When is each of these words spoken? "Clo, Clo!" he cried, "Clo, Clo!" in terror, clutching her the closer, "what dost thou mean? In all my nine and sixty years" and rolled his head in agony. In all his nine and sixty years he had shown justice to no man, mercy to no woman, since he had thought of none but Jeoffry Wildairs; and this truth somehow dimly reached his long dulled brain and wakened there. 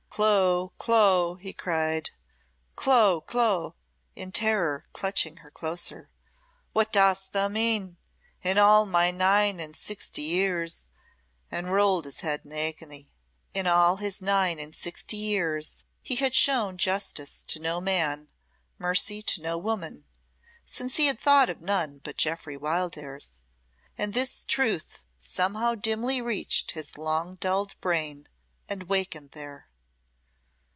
"Clo, 0.13 0.73
Clo!" 0.77 1.35
he 1.35 1.53
cried, 1.53 2.09
"Clo, 2.75 3.21
Clo!" 3.21 3.75
in 4.13 4.33
terror, 4.33 4.83
clutching 4.91 5.37
her 5.37 5.47
the 5.47 5.53
closer, 5.53 6.09
"what 6.73 6.91
dost 6.91 7.31
thou 7.31 7.47
mean? 7.47 7.95
In 8.43 8.57
all 8.57 8.85
my 8.85 9.09
nine 9.09 9.61
and 9.61 9.73
sixty 9.73 10.21
years" 10.21 10.87
and 11.51 11.71
rolled 11.71 12.03
his 12.03 12.19
head 12.19 12.41
in 12.43 12.51
agony. 12.51 13.09
In 13.53 13.67
all 13.67 13.95
his 13.95 14.21
nine 14.21 14.59
and 14.59 14.75
sixty 14.75 15.15
years 15.15 15.85
he 16.03 16.15
had 16.17 16.35
shown 16.35 16.77
justice 16.77 17.41
to 17.43 17.59
no 17.61 17.79
man, 17.79 18.27
mercy 18.77 19.21
to 19.23 19.41
no 19.41 19.57
woman, 19.57 20.03
since 20.65 20.97
he 20.97 21.05
had 21.07 21.21
thought 21.21 21.49
of 21.49 21.61
none 21.61 21.99
but 22.03 22.17
Jeoffry 22.17 22.57
Wildairs; 22.57 23.29
and 23.97 24.13
this 24.13 24.43
truth 24.43 25.05
somehow 25.17 25.73
dimly 25.73 26.21
reached 26.21 26.73
his 26.73 26.97
long 26.97 27.35
dulled 27.35 27.79
brain 27.79 28.27
and 28.67 28.83
wakened 28.83 29.31
there. 29.31 29.69